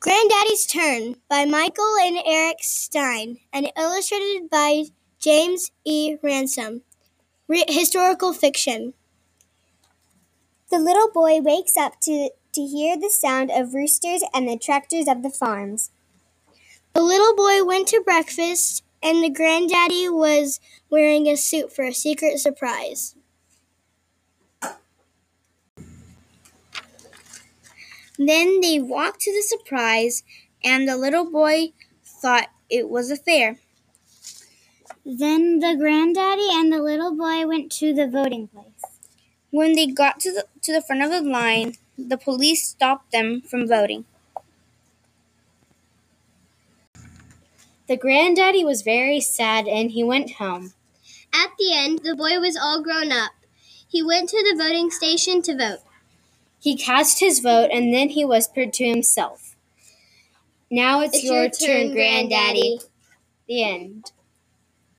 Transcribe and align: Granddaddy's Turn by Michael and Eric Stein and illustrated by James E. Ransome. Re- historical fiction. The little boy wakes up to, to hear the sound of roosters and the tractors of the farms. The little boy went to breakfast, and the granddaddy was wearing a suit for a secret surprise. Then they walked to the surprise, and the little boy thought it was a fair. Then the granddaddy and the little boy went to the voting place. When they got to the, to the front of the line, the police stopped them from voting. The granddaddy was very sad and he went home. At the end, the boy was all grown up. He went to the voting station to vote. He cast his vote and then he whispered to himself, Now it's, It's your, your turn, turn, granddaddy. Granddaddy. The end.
Granddaddy's 0.00 0.64
Turn 0.64 1.16
by 1.28 1.44
Michael 1.44 1.94
and 2.00 2.16
Eric 2.24 2.60
Stein 2.62 3.36
and 3.52 3.70
illustrated 3.76 4.48
by 4.48 4.84
James 5.18 5.72
E. 5.84 6.16
Ransome. 6.22 6.80
Re- 7.48 7.66
historical 7.68 8.32
fiction. 8.32 8.94
The 10.70 10.78
little 10.78 11.10
boy 11.12 11.42
wakes 11.42 11.76
up 11.76 12.00
to, 12.04 12.30
to 12.54 12.62
hear 12.62 12.98
the 12.98 13.10
sound 13.10 13.50
of 13.50 13.74
roosters 13.74 14.22
and 14.32 14.48
the 14.48 14.56
tractors 14.56 15.06
of 15.06 15.22
the 15.22 15.28
farms. 15.28 15.90
The 16.94 17.02
little 17.02 17.36
boy 17.36 17.62
went 17.62 17.86
to 17.88 18.00
breakfast, 18.00 18.82
and 19.02 19.22
the 19.22 19.28
granddaddy 19.28 20.08
was 20.08 20.60
wearing 20.88 21.26
a 21.26 21.36
suit 21.36 21.74
for 21.74 21.84
a 21.84 21.92
secret 21.92 22.38
surprise. 22.38 23.16
Then 28.22 28.60
they 28.60 28.78
walked 28.78 29.22
to 29.22 29.32
the 29.32 29.40
surprise, 29.40 30.24
and 30.62 30.86
the 30.86 30.98
little 30.98 31.24
boy 31.30 31.72
thought 32.04 32.48
it 32.68 32.90
was 32.90 33.10
a 33.10 33.16
fair. 33.16 33.56
Then 35.06 35.60
the 35.60 35.74
granddaddy 35.74 36.48
and 36.52 36.70
the 36.70 36.82
little 36.82 37.16
boy 37.16 37.46
went 37.46 37.72
to 37.72 37.94
the 37.94 38.06
voting 38.06 38.48
place. 38.48 39.00
When 39.50 39.72
they 39.72 39.86
got 39.86 40.20
to 40.20 40.32
the, 40.32 40.44
to 40.60 40.70
the 40.70 40.82
front 40.82 41.02
of 41.02 41.10
the 41.10 41.22
line, 41.22 41.76
the 41.96 42.18
police 42.18 42.62
stopped 42.68 43.10
them 43.10 43.40
from 43.40 43.66
voting. 43.66 44.04
The 47.88 47.96
granddaddy 47.96 48.66
was 48.66 48.82
very 48.82 49.20
sad 49.20 49.66
and 49.66 49.92
he 49.92 50.04
went 50.04 50.32
home. 50.32 50.74
At 51.32 51.52
the 51.58 51.72
end, 51.74 52.00
the 52.04 52.14
boy 52.14 52.38
was 52.38 52.54
all 52.54 52.82
grown 52.82 53.12
up. 53.12 53.32
He 53.88 54.02
went 54.02 54.28
to 54.28 54.42
the 54.42 54.62
voting 54.62 54.90
station 54.90 55.40
to 55.40 55.56
vote. 55.56 55.89
He 56.60 56.76
cast 56.76 57.20
his 57.20 57.40
vote 57.40 57.70
and 57.72 57.92
then 57.92 58.10
he 58.10 58.24
whispered 58.24 58.72
to 58.74 58.86
himself, 58.86 59.56
Now 60.70 61.00
it's, 61.00 61.16
It's 61.16 61.24
your, 61.24 61.42
your 61.42 61.50
turn, 61.50 61.86
turn, 61.86 61.92
granddaddy. 61.92 62.78
Granddaddy. 62.78 62.80
The 63.48 63.64
end. 63.64 64.12